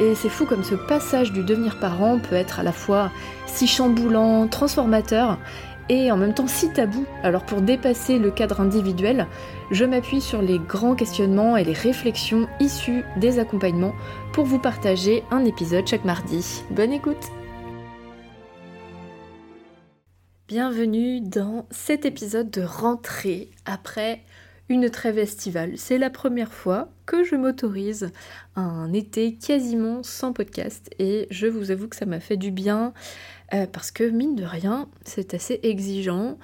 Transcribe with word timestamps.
Et 0.00 0.14
c'est 0.14 0.30
fou 0.30 0.46
comme 0.46 0.64
ce 0.64 0.74
passage 0.74 1.30
du 1.30 1.44
devenir 1.44 1.78
parent 1.78 2.18
peut 2.18 2.34
être 2.34 2.58
à 2.58 2.62
la 2.62 2.72
fois 2.72 3.10
si 3.46 3.66
chamboulant, 3.66 4.48
transformateur 4.48 5.38
et 5.90 6.10
en 6.10 6.16
même 6.16 6.32
temps 6.32 6.46
si 6.46 6.72
tabou. 6.72 7.04
Alors 7.22 7.44
pour 7.44 7.60
dépasser 7.60 8.18
le 8.18 8.30
cadre 8.30 8.62
individuel, 8.62 9.26
je 9.70 9.84
m'appuie 9.84 10.22
sur 10.22 10.40
les 10.40 10.58
grands 10.58 10.94
questionnements 10.94 11.58
et 11.58 11.64
les 11.64 11.74
réflexions 11.74 12.48
issues 12.60 13.04
des 13.18 13.38
accompagnements 13.38 13.92
pour 14.32 14.46
vous 14.46 14.58
partager 14.58 15.22
un 15.30 15.44
épisode 15.44 15.86
chaque 15.86 16.06
mardi. 16.06 16.62
Bonne 16.70 16.92
écoute 16.92 17.28
Bienvenue 20.48 21.20
dans 21.20 21.66
cet 21.70 22.06
épisode 22.06 22.50
de 22.50 22.62
rentrée 22.62 23.50
après 23.66 24.22
une 24.70 24.88
trêve 24.88 25.18
estivale. 25.18 25.72
C'est 25.76 25.98
la 25.98 26.10
première 26.10 26.52
fois 26.52 26.88
que 27.04 27.24
je 27.24 27.34
m'autorise 27.34 28.12
un 28.54 28.92
été 28.92 29.34
quasiment 29.34 30.04
sans 30.04 30.32
podcast 30.32 30.88
et 31.00 31.26
je 31.30 31.48
vous 31.48 31.72
avoue 31.72 31.88
que 31.88 31.96
ça 31.96 32.06
m'a 32.06 32.20
fait 32.20 32.36
du 32.36 32.52
bien 32.52 32.94
euh, 33.52 33.66
parce 33.66 33.90
que 33.90 34.08
mine 34.08 34.36
de 34.36 34.44
rien, 34.44 34.88
c'est 35.04 35.34
assez 35.34 35.58
exigeant 35.64 36.38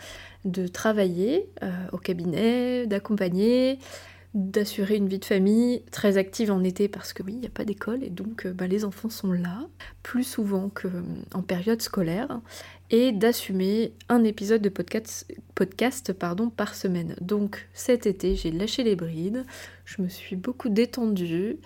de 0.44 0.66
travailler 0.66 1.48
euh, 1.62 1.70
au 1.92 1.98
cabinet, 1.98 2.88
d'accompagner, 2.88 3.78
d'assurer 4.36 4.96
une 4.96 5.08
vie 5.08 5.18
de 5.18 5.24
famille 5.24 5.82
très 5.90 6.18
active 6.18 6.52
en 6.52 6.62
été 6.62 6.88
parce 6.88 7.14
que 7.14 7.22
oui, 7.22 7.32
il 7.32 7.40
n'y 7.40 7.46
a 7.46 7.50
pas 7.50 7.64
d'école 7.64 8.04
et 8.04 8.10
donc 8.10 8.44
euh, 8.44 8.52
bah, 8.52 8.66
les 8.66 8.84
enfants 8.84 9.08
sont 9.08 9.32
là 9.32 9.66
plus 10.02 10.24
souvent 10.24 10.68
qu'en 10.68 11.42
période 11.42 11.80
scolaire 11.80 12.40
et 12.90 13.12
d'assumer 13.12 13.94
un 14.10 14.22
épisode 14.24 14.60
de 14.60 14.68
podcast, 14.68 15.26
par 16.56 16.74
semaine. 16.74 17.16
Donc 17.22 17.66
cet 17.72 18.06
été, 18.06 18.36
j'ai 18.36 18.50
lâché 18.50 18.84
les 18.84 18.94
brides, 18.94 19.44
je 19.86 20.02
me 20.02 20.08
suis 20.08 20.36
beaucoup 20.36 20.68
détendue 20.68 21.56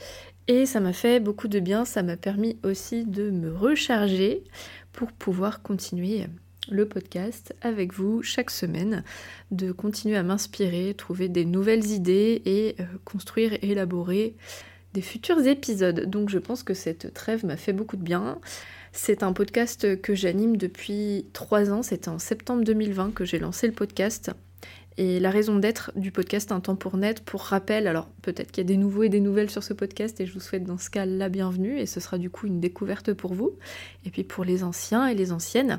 et 0.47 0.65
ça 0.65 0.79
m'a 0.79 0.93
fait 0.93 1.19
beaucoup 1.19 1.48
de 1.48 1.59
bien, 1.59 1.85
ça 1.85 2.05
m'a 2.05 2.17
permis 2.17 2.57
aussi 2.63 3.05
de 3.05 3.31
me 3.31 3.53
recharger 3.53 4.45
pour 4.93 5.11
pouvoir 5.11 5.61
continuer 5.63 6.25
le 6.71 6.87
podcast 6.87 7.55
avec 7.61 7.93
vous 7.93 8.23
chaque 8.23 8.51
semaine, 8.51 9.05
de 9.51 9.73
continuer 9.73 10.17
à 10.17 10.23
m'inspirer, 10.23 10.95
trouver 10.95 11.29
des 11.29 11.45
nouvelles 11.45 11.87
idées 11.87 12.43
et 12.45 12.77
euh, 12.81 12.85
construire 13.05 13.53
élaborer 13.63 14.35
des 14.95 15.03
futurs 15.03 15.47
épisodes. 15.47 16.09
Donc 16.09 16.29
je 16.31 16.39
pense 16.39 16.63
que 16.63 16.75
cette 16.75 17.15
trêve 17.15 17.45
m'a 17.45 17.57
fait 17.57 17.73
beaucoup 17.73 17.97
de 17.97 18.03
bien. 18.03 18.39
C'est 18.93 19.23
un 19.23 19.33
podcast 19.33 20.01
que 20.01 20.15
j'anime 20.15 20.57
depuis 20.57 21.27
trois 21.33 21.71
ans. 21.71 21.83
C'était 21.83 22.09
en 22.09 22.19
septembre 22.19 22.65
2020 22.65 23.15
que 23.15 23.25
j'ai 23.25 23.39
lancé 23.39 23.67
le 23.67 23.73
podcast. 23.73 24.33
Et 25.01 25.19
la 25.19 25.31
raison 25.31 25.56
d'être 25.56 25.93
du 25.97 26.12
podcast 26.12 26.53
Un 26.53 26.61
temps 26.61 26.77
pour 26.77 26.98
naître, 26.98 27.23
pour 27.23 27.41
rappel, 27.41 27.87
alors 27.87 28.11
peut-être 28.20 28.53
qu'il 28.53 28.62
y 28.62 28.67
a 28.67 28.69
des 28.69 28.77
nouveaux 28.77 29.03
et 29.03 29.09
des 29.09 29.20
nouvelles 29.20 29.48
sur 29.48 29.62
ce 29.62 29.73
podcast 29.73 30.20
et 30.20 30.27
je 30.27 30.34
vous 30.34 30.41
souhaite 30.41 30.65
dans 30.65 30.77
ce 30.77 30.91
cas 30.91 31.07
la 31.07 31.31
bienvenue 31.31 31.79
et 31.79 31.87
ce 31.87 32.01
sera 32.01 32.19
du 32.19 32.29
coup 32.29 32.47
une 32.47 32.61
découverte 32.61 33.15
pour 33.15 33.33
vous. 33.33 33.53
Et 34.05 34.11
puis 34.11 34.25
pour 34.25 34.45
les 34.45 34.62
anciens 34.62 35.07
et 35.07 35.15
les 35.15 35.33
anciennes, 35.33 35.79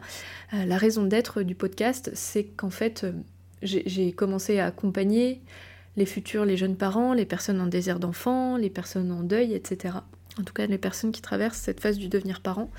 euh, 0.56 0.66
la 0.66 0.76
raison 0.76 1.04
d'être 1.04 1.44
du 1.44 1.54
podcast, 1.54 2.10
c'est 2.16 2.46
qu'en 2.46 2.72
fait, 2.72 3.04
euh, 3.04 3.12
j'ai 3.62 4.12
commencé 4.12 4.58
à 4.58 4.66
accompagner 4.66 5.40
les 5.98 6.08
futurs, 6.08 6.44
les 6.44 6.58
jeunes 6.58 6.76
parents, 6.76 7.14
les 7.14 7.26
personnes 7.26 7.62
en 7.62 7.68
désir 7.68 8.00
d'enfant, 8.00 8.58
les 8.58 8.72
personnes 8.72 9.12
en 9.12 9.22
deuil, 9.22 9.54
etc 9.54 10.00
en 10.40 10.44
tout 10.44 10.54
cas 10.54 10.66
les 10.66 10.78
personnes 10.78 11.12
qui 11.12 11.22
traversent 11.22 11.58
cette 11.58 11.80
phase 11.80 11.98
du 11.98 12.08
devenir 12.08 12.42
parent. 12.42 12.70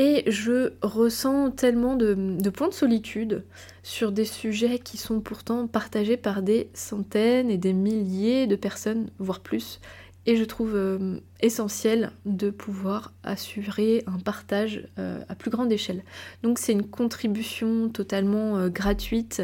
Et 0.00 0.22
je 0.30 0.74
ressens 0.80 1.50
tellement 1.50 1.96
de, 1.96 2.50
points 2.50 2.68
de 2.68 2.72
solitude 2.72 3.44
sur 3.82 4.12
des 4.12 4.24
sujets 4.24 4.78
qui 4.78 4.96
sont 4.96 5.20
pourtant 5.20 5.66
partagés 5.66 6.16
par 6.16 6.42
des 6.42 6.70
centaines 6.72 7.50
et 7.50 7.58
des 7.58 7.72
milliers 7.72 8.46
de 8.46 8.54
personnes, 8.54 9.10
voire 9.18 9.40
plus. 9.40 9.80
Et 10.24 10.36
je 10.36 10.44
trouve 10.44 10.76
euh, 10.76 11.18
essentiel 11.40 12.12
de 12.26 12.50
pouvoir 12.50 13.12
assurer 13.24 14.04
un 14.06 14.18
partage 14.20 14.86
euh, 15.00 15.20
à 15.28 15.34
plus 15.34 15.50
grande 15.50 15.72
échelle. 15.72 16.04
Donc 16.44 16.60
c'est 16.60 16.72
une 16.72 16.86
contribution 16.86 17.88
totalement 17.88 18.56
euh, 18.56 18.68
gratuite 18.68 19.42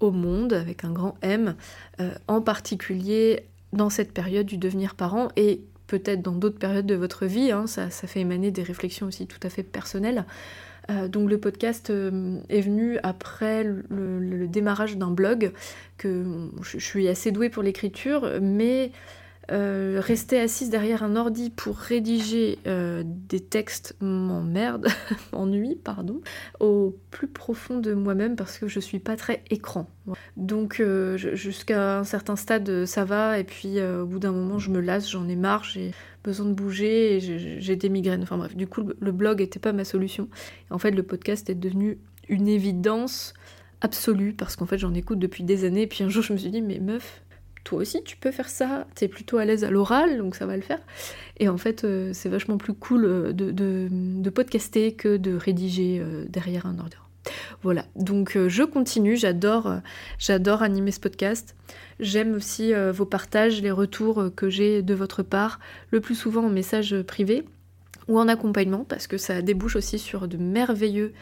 au 0.00 0.10
monde, 0.10 0.52
avec 0.52 0.84
un 0.84 0.92
grand 0.92 1.16
M, 1.22 1.56
en 2.28 2.40
particulier 2.40 3.46
dans 3.72 3.90
cette 3.90 4.12
période 4.12 4.46
du 4.46 4.56
devenir 4.56 4.94
parent. 4.94 5.28
Peut-être 5.88 6.22
dans 6.22 6.32
d'autres 6.32 6.58
périodes 6.58 6.86
de 6.86 6.94
votre 6.94 7.26
vie, 7.26 7.50
hein, 7.50 7.66
ça, 7.66 7.88
fait 7.90 8.20
émaner 8.20 8.52
des 8.52 8.62
réflexions 8.62 9.08
aussi 9.08 9.26
tout 9.26 9.40
à 9.42 9.50
fait 9.50 9.64
personnelles. 9.64 10.24
Euh, 10.90 11.08
donc 11.08 11.28
le 11.28 11.38
podcast 11.38 11.90
euh, 11.90 12.38
est 12.48 12.60
venu 12.60 12.98
après 13.02 13.64
le, 13.64 14.46
démarrage 14.46 14.96
d'un 14.96 15.10
blog, 15.10 15.52
que 15.96 16.24
je, 16.62 16.78
suis 16.78 17.08
assez 17.08 17.32
douée 17.32 17.50
pour 17.50 17.62
l'écriture, 17.62 18.30
mais 18.40 18.92
euh, 19.50 19.98
rester 20.02 20.38
assise 20.38 20.68
derrière 20.68 21.02
un 21.02 21.16
ordi 21.16 21.48
pour 21.48 21.76
rédiger 21.76 22.58
euh, 22.66 23.02
des 23.06 23.40
textes 23.40 23.96
m'emmerde, 24.00 24.88
m'ennuie, 25.32 25.76
pardon, 25.76 26.20
au 26.60 26.94
plus 27.10 27.28
profond 27.28 27.78
de 27.78 27.94
moi-même 27.94 28.36
parce 28.36 28.58
que 28.58 28.68
je 28.68 28.78
suis 28.78 28.98
pas 28.98 29.16
très 29.16 29.42
écran. 29.50 29.88
Donc 30.36 30.80
euh, 30.80 31.16
jusqu'à 31.16 31.98
un 31.98 32.04
certain 32.04 32.36
stade 32.36 32.84
ça 32.84 33.04
va 33.04 33.38
et 33.38 33.44
puis 33.44 33.80
au 33.82 34.06
bout 34.06 34.18
d'un 34.18 34.32
moment 34.32 34.58
je 34.58 34.70
me 34.70 34.80
lasse, 34.80 35.10
j'en 35.10 35.28
ai 35.28 35.36
marre, 35.36 35.64
j'ai 35.64 35.92
besoin 36.24 36.46
de 36.46 36.52
bouger 36.52 37.18
j'ai 37.58 37.76
des 37.76 37.88
migraines. 37.88 38.22
Enfin 38.22 38.36
bref, 38.36 38.54
du 38.54 38.66
coup 38.66 38.82
le 38.98 39.12
blog 39.12 39.40
était 39.40 39.60
pas 39.60 39.72
ma 39.72 39.84
solution. 39.84 40.28
En 40.70 40.78
fait 40.78 40.90
le 40.90 41.02
podcast 41.02 41.48
est 41.48 41.54
devenu 41.54 41.98
une 42.28 42.48
évidence 42.48 43.32
absolue 43.80 44.34
parce 44.34 44.56
qu'en 44.56 44.66
fait 44.66 44.78
j'en 44.78 44.92
écoute 44.92 45.18
depuis 45.18 45.44
des 45.44 45.64
années 45.64 45.82
et 45.82 45.86
puis 45.86 46.04
un 46.04 46.08
jour 46.08 46.22
je 46.22 46.32
me 46.32 46.38
suis 46.38 46.50
dit 46.50 46.62
mais 46.62 46.80
meuf 46.80 47.22
toi 47.68 47.80
aussi 47.80 48.02
tu 48.02 48.16
peux 48.16 48.30
faire 48.30 48.48
ça, 48.48 48.86
t'es 48.94 49.08
plutôt 49.08 49.36
à 49.36 49.44
l'aise 49.44 49.62
à 49.62 49.70
l'oral, 49.70 50.16
donc 50.16 50.36
ça 50.36 50.46
va 50.46 50.56
le 50.56 50.62
faire. 50.62 50.80
Et 51.38 51.50
en 51.50 51.58
fait, 51.58 51.84
euh, 51.84 52.12
c'est 52.14 52.30
vachement 52.30 52.56
plus 52.56 52.72
cool 52.72 53.04
euh, 53.04 53.32
de, 53.32 53.50
de, 53.50 54.30
podcaster 54.30 54.92
que 54.92 55.18
de 55.18 55.36
rédiger 55.36 56.00
euh, 56.00 56.24
derrière 56.30 56.64
un 56.64 56.78
ordinateur. 56.78 57.10
Voilà, 57.62 57.84
donc 57.94 58.38
je 58.46 58.62
continue, 58.62 59.18
j'adore, 59.18 59.80
j'adore 60.18 60.62
animer 60.62 60.92
ce 60.92 61.00
podcast. 61.00 61.56
J'aime 62.00 62.32
aussi 62.32 62.72
vos 62.92 63.04
partages, 63.04 63.60
les 63.60 63.72
retours 63.72 64.30
que 64.34 64.48
j'ai 64.48 64.80
de 64.80 64.94
votre 64.94 65.22
part, 65.22 65.58
le 65.90 66.00
plus 66.00 66.14
souvent 66.14 66.46
en 66.46 66.48
message 66.48 66.96
privé 67.02 67.44
ou 68.08 68.18
en 68.18 68.28
accompagnement, 68.28 68.84
parce 68.88 69.06
que 69.06 69.18
ça 69.18 69.42
débouche 69.42 69.76
aussi 69.76 69.98
sur 69.98 70.28
de 70.28 70.36
merveilleux 70.36 71.12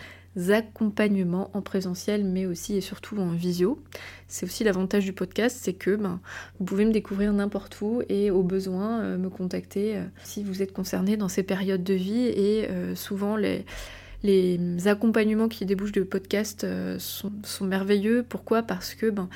accompagnements 0.50 1.50
en 1.54 1.62
présentiel, 1.62 2.24
mais 2.24 2.46
aussi 2.46 2.76
et 2.76 2.80
surtout 2.80 3.18
en 3.18 3.30
visio. 3.30 3.82
C'est 4.28 4.44
aussi 4.44 4.64
l'avantage 4.64 5.04
du 5.04 5.12
podcast, 5.12 5.58
c'est 5.60 5.72
que 5.72 5.96
ben, 5.96 6.20
vous 6.58 6.64
pouvez 6.64 6.84
me 6.84 6.92
découvrir 6.92 7.32
n'importe 7.32 7.80
où 7.80 8.02
et 8.08 8.30
au 8.30 8.42
besoin 8.42 9.00
euh, 9.00 9.18
me 9.18 9.30
contacter 9.30 9.96
euh, 9.96 10.04
si 10.24 10.42
vous 10.42 10.62
êtes 10.62 10.72
concerné 10.72 11.16
dans 11.16 11.28
ces 11.28 11.42
périodes 11.42 11.84
de 11.84 11.94
vie. 11.94 12.26
Et 12.26 12.68
euh, 12.68 12.94
souvent 12.94 13.36
les, 13.36 13.64
les 14.22 14.88
accompagnements 14.88 15.48
qui 15.48 15.64
débouchent 15.64 15.92
du 15.92 16.04
podcast 16.04 16.66
sont, 16.98 17.32
merveilleux. 17.62 18.24
Pourquoi? 18.28 18.62
Parce 18.62 18.94
que 18.94 19.08
ben, 19.08 19.28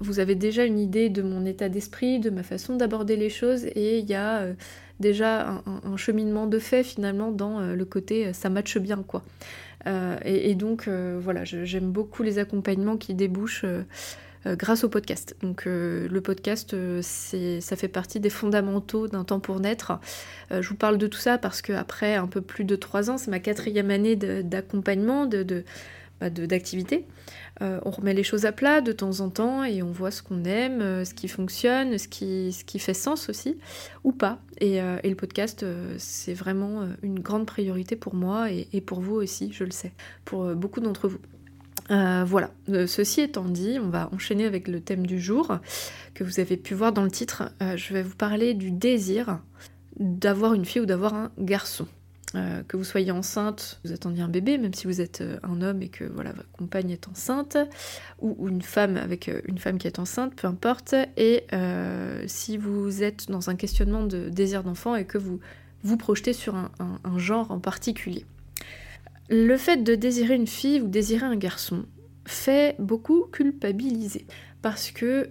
vous 0.00 0.20
avez 0.20 0.34
déjà 0.34 0.64
une 0.64 0.78
idée 0.78 1.10
de 1.10 1.22
mon 1.22 1.44
état 1.44 1.68
d'esprit, 1.68 2.18
de 2.18 2.30
ma 2.30 2.42
façon 2.42 2.76
d'aborder 2.76 3.16
les 3.16 3.30
choses, 3.30 3.64
et 3.66 3.98
il 3.98 4.06
y 4.06 4.14
a 4.14 4.46
déjà 5.00 5.62
un, 5.66 5.96
cheminement 5.96 6.46
de 6.46 6.58
fait 6.58 6.82
finalement 6.82 7.30
dans 7.30 7.60
le 7.60 7.84
côté 7.84 8.32
ça 8.32 8.50
matche 8.50 8.78
bien 8.78 9.02
quoi. 9.06 9.22
Euh, 9.86 10.18
et, 10.24 10.54
donc, 10.54 10.88
euh, 10.88 11.18
voilà, 11.22 11.44
j'aime 11.44 11.90
beaucoup 11.90 12.22
les 12.22 12.38
accompagnements 12.38 12.96
qui 12.96 13.14
débouchent 13.14 13.64
euh, 13.64 13.84
grâce 14.56 14.84
au 14.84 14.88
podcast. 14.88 15.36
Donc 15.42 15.64
le 15.66 16.20
podcast, 16.20 16.76
ça 17.02 17.76
fait 17.76 17.88
partie 17.88 18.20
des 18.20 18.30
fondamentaux 18.30 19.08
d'un 19.08 19.24
temps 19.24 19.40
pour 19.40 19.58
naître. 19.58 19.98
je 20.52 20.68
vous 20.68 20.76
parle 20.76 20.98
de 20.98 21.08
tout 21.08 21.18
ça 21.18 21.36
parce 21.36 21.62
qu'après 21.62 22.14
un 22.14 22.28
peu 22.28 22.40
plus 22.40 22.62
de 22.62 22.76
trois 22.76 23.10
ans, 23.10 23.18
c'est 23.18 23.32
ma 23.32 23.40
quatrième 23.40 23.90
année 23.90 24.14
d'accompagnement, 24.14 25.26
de, 25.26 25.64
bah, 26.20 26.30
d'activité. 26.30 27.06
Euh, 27.60 27.78
on 27.84 27.90
remet 27.90 28.14
les 28.14 28.22
choses 28.22 28.46
à 28.46 28.52
plat 28.52 28.80
de 28.80 28.92
temps 28.92 29.20
en 29.20 29.28
temps 29.28 29.64
et 29.64 29.82
on 29.82 29.90
voit 29.90 30.10
ce 30.10 30.22
qu'on 30.22 30.44
aime, 30.44 30.80
euh, 30.80 31.04
ce 31.04 31.12
qui 31.14 31.28
fonctionne, 31.28 31.98
ce 31.98 32.08
qui, 32.08 32.78
fait 32.78 32.94
sens 32.94 33.28
aussi, 33.28 33.58
ou 34.04 34.12
pas. 34.12 34.40
Et, 34.60 34.80
euh, 34.80 34.98
le 35.04 35.14
podcast, 35.14 35.64
c'est 35.98 36.34
vraiment 36.34 36.86
une 37.02 37.20
grande 37.20 37.46
priorité 37.46 37.96
pour 37.96 38.14
moi 38.14 38.50
et, 38.50 38.80
pour 38.80 39.00
vous 39.00 39.14
aussi, 39.14 39.52
je 39.52 39.64
le 39.64 39.70
sais, 39.70 39.92
pour 40.24 40.54
beaucoup 40.54 40.80
d'entre 40.80 41.08
vous. 41.08 41.18
voilà, 41.88 42.50
ceci 42.86 43.20
étant 43.20 43.44
dit, 43.44 43.78
on 43.80 43.88
va 43.88 44.08
enchaîner 44.12 44.44
avec 44.44 44.68
le 44.68 44.80
thème 44.80 45.06
du 45.06 45.20
jour 45.20 45.58
que 46.14 46.24
vous 46.24 46.40
avez 46.40 46.56
pu 46.56 46.74
voir 46.74 46.92
dans 46.92 47.04
le 47.04 47.10
titre. 47.10 47.52
je 47.60 47.92
vais 47.94 48.02
vous 48.02 48.16
parler 48.16 48.54
du 48.54 48.70
désir 48.70 49.40
d'avoir 49.98 50.54
une 50.54 50.64
fille 50.64 50.82
ou 50.82 50.86
d'avoir 50.86 51.14
un 51.14 51.30
garçon. 51.38 51.86
Euh, 52.34 52.62
que 52.66 52.76
vous 52.76 52.84
soyez 52.84 53.12
enceinte, 53.12 53.80
vous 53.84 53.92
attendiez 53.92 54.22
un 54.22 54.28
bébé, 54.28 54.58
même 54.58 54.74
si 54.74 54.86
vous 54.86 55.00
êtes 55.00 55.20
euh, 55.20 55.38
un 55.44 55.62
homme 55.62 55.80
et 55.82 55.88
que 55.88 56.04
voilà 56.04 56.32
votre 56.32 56.50
compagne 56.50 56.90
est 56.90 57.06
enceinte, 57.08 57.56
ou, 58.20 58.48
une 58.48 58.62
femme 58.62 58.96
avec 58.96 59.28
euh, 59.28 59.40
une 59.44 59.58
femme 59.58 59.78
qui 59.78 59.86
est 59.86 60.00
enceinte, 60.00 60.34
peu 60.34 60.48
importe. 60.48 60.94
Et 61.16 61.46
si 62.26 62.58
vous 62.58 63.02
êtes 63.02 63.30
dans 63.30 63.48
un 63.50 63.54
questionnement 63.54 64.02
de 64.02 64.28
désir 64.28 64.64
d'enfant 64.64 64.96
et 64.96 65.04
que 65.04 65.18
vous 65.18 65.40
vous 65.82 65.96
projetez 65.96 66.32
sur 66.32 66.56
un, 66.56 66.68
genre 67.16 67.52
en 67.52 67.60
particulier. 67.60 68.24
Le 69.28 69.56
fait 69.56 69.84
de 69.84 69.94
désirer 69.94 70.34
une 70.34 70.46
fille 70.46 70.80
ou 70.80 70.88
désirer 70.88 71.26
un 71.26 71.36
garçon 71.36 71.86
fait 72.24 72.74
beaucoup 72.80 73.26
culpabiliser 73.30 74.26
parce 74.62 74.90
que 74.90 75.30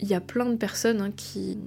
il 0.00 0.08
y 0.08 0.14
a 0.14 0.20
plein 0.20 0.46
de 0.46 0.56
personnes 0.56 1.00
hein, 1.00 1.12
qui, 1.16 1.58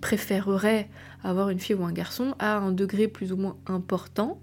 préféreraient 0.00 0.88
avoir 1.24 1.50
une 1.50 1.58
fille 1.58 1.74
ou 1.74 1.84
un 1.84 1.92
garçon 1.92 2.34
à 2.38 2.56
un 2.56 2.72
degré 2.72 3.08
plus 3.08 3.32
ou 3.32 3.36
moins 3.36 3.56
important. 3.66 4.40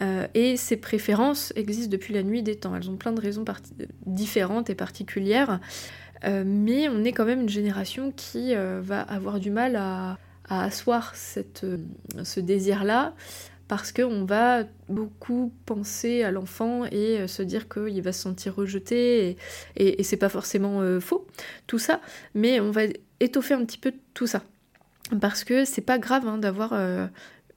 Euh, 0.00 0.26
et 0.34 0.56
ces 0.56 0.76
préférences 0.76 1.52
existent 1.56 1.90
depuis 1.90 2.14
la 2.14 2.22
nuit 2.22 2.42
des 2.42 2.56
temps. 2.56 2.74
Elles 2.74 2.90
ont 2.90 2.96
plein 2.96 3.12
de 3.12 3.20
raisons 3.20 3.44
différentes 4.06 4.70
et 4.70 4.74
particulières. 4.74 5.60
Euh, 6.24 6.44
mais 6.46 6.88
on 6.88 7.04
est 7.04 7.12
quand 7.12 7.24
même 7.24 7.42
une 7.42 7.48
génération 7.48 8.12
qui 8.14 8.54
euh, 8.54 8.80
va 8.82 9.00
avoir 9.00 9.40
du 9.40 9.50
mal 9.50 9.76
à, 9.76 10.18
asseoir 10.48 11.14
ce 11.14 12.40
désir-là 12.40 13.14
parce 13.72 13.90
qu'on 13.90 14.26
va 14.26 14.64
beaucoup 14.90 15.50
penser 15.64 16.24
à 16.24 16.30
l'enfant 16.30 16.84
et 16.84 17.20
euh, 17.20 17.26
se 17.26 17.42
dire 17.42 17.70
qu'il 17.70 18.02
va 18.02 18.12
se 18.12 18.20
sentir 18.20 18.54
rejeté, 18.54 19.38
et, 19.76 20.02
c'est 20.02 20.18
pas 20.18 20.28
forcément 20.28 20.82
euh, 20.82 21.00
faux, 21.00 21.26
tout 21.66 21.78
ça, 21.78 22.02
mais 22.34 22.60
on 22.60 22.70
va 22.70 22.82
étoffer 23.20 23.54
un 23.54 23.64
petit 23.64 23.78
peu 23.78 23.94
tout 24.12 24.26
ça. 24.26 24.42
Parce 25.22 25.42
que 25.42 25.64
c'est 25.64 25.80
pas 25.80 25.98
grave 25.98 26.28
hein, 26.28 26.36
d'avoir 26.36 26.74
euh, 26.74 27.06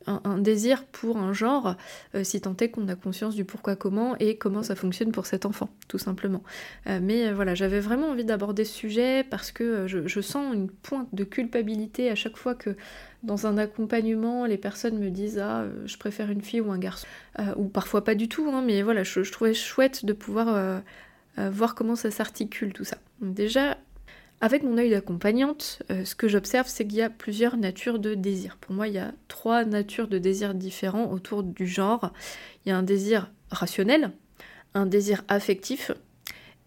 un, 0.07 0.37
désir 0.37 0.85
pour 0.85 1.17
un 1.17 1.33
genre, 1.33 1.75
si 2.23 2.41
tant 2.41 2.55
est 2.57 2.69
qu'on 2.69 2.87
a 2.87 2.95
conscience 2.95 3.35
du 3.35 3.45
pourquoi 3.45 3.75
comment 3.75 4.15
et 4.19 4.37
comment 4.37 4.63
ça 4.63 4.75
fonctionne 4.75 5.11
pour 5.11 5.25
cet 5.25 5.45
enfant, 5.45 5.69
tout 5.87 5.97
simplement. 5.97 6.43
mais 6.85 7.31
voilà, 7.33 7.55
j'avais 7.55 7.79
vraiment 7.79 8.09
envie 8.09 8.25
d'aborder 8.25 8.65
ce 8.65 8.73
sujet 8.73 9.25
parce 9.29 9.51
que 9.51 9.87
je, 9.87 10.21
sens 10.21 10.53
une 10.53 10.69
pointe 10.69 11.07
de 11.13 11.23
culpabilité 11.23 12.09
à 12.09 12.15
chaque 12.15 12.37
fois 12.37 12.55
que 12.55 12.75
dans 13.25 13.47
un 13.47 13.57
accompagnement, 13.57 14.45
les 14.45 14.57
personnes 14.57 14.99
me 14.99 15.09
disent 15.09 15.39
Ah, 15.39 15.61
euh, 15.61 15.71
je 15.85 15.97
préfère 15.97 16.29
une 16.29 16.41
fille 16.41 16.61
ou 16.61 16.71
un 16.71 16.77
garçon. 16.77 17.07
Euh, 17.39 17.53
ou 17.57 17.67
parfois 17.67 18.03
pas 18.03 18.15
du 18.15 18.29
tout, 18.29 18.49
hein, 18.51 18.63
mais 18.65 18.81
voilà, 18.83 19.03
je, 19.03 19.19
trouvais 19.31 19.53
chouette 19.53 20.05
de 20.05 20.13
pouvoir 20.13 20.47
euh, 20.49 20.79
voir 21.49 21.75
comment 21.75 21.95
ça 21.95 22.11
s'articule 22.11 22.71
tout 22.71 22.85
ça. 22.85 22.97
déjà, 23.21 23.77
avec 24.41 24.63
mon 24.63 24.77
œil 24.77 24.89
d'accompagnante, 24.89 25.81
ce 25.89 26.13
que 26.13 26.27
j'observe, 26.27 26.67
c'est 26.67 26.85
qu'il 26.85 26.97
y 26.97 27.01
a 27.01 27.09
plusieurs 27.09 27.57
natures 27.57 27.99
de 27.99 28.13
désir. 28.13 28.57
Pour 28.57 28.75
moi, 28.75 28.87
il 28.87 28.93
y 28.93 28.99
a 28.99 29.13
trois 29.27 29.65
natures 29.65 30.07
de 30.07 30.17
désir 30.17 30.53
différents 30.53 31.11
autour 31.11 31.41
du 31.41 31.65
genre. 31.65 32.11
Il 32.65 32.69
y 32.69 32.71
a 32.71 32.77
un 32.77 32.83
désir 32.83 33.31
rationnel, 33.49 34.11
un 34.73 34.85
désir 34.85 35.23
affectif 35.29 35.91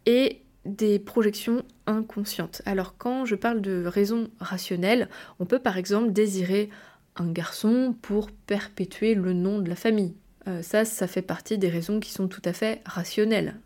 et 0.06 0.42
des 0.64 0.98
projections 0.98 1.62
inconscientes. 1.86 2.62
Alors 2.66 2.96
quand 2.96 3.24
je 3.24 3.34
parle 3.34 3.60
de 3.60 3.84
raisons 3.86 4.28
rationnelles, 4.40 5.08
on 5.38 5.46
peut 5.46 5.58
par 5.58 5.78
exemple 5.78 6.12
désirer 6.12 6.68
un 7.16 7.30
garçon 7.30 7.96
pour 8.02 8.30
perpétuer 8.30 9.14
le 9.14 9.32
nom 9.32 9.58
de 9.58 9.68
la 9.68 9.76
famille. 9.76 10.14
Euh, 10.46 10.62
ça, 10.62 10.84
ça 10.84 11.06
fait 11.06 11.22
partie 11.22 11.58
des 11.58 11.68
raisons 11.68 12.00
qui 12.00 12.12
sont 12.12 12.28
tout 12.28 12.42
à 12.44 12.52
fait 12.52 12.80
rationnelles. 12.84 13.56